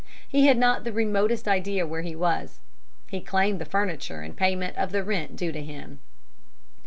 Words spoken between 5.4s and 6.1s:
to him."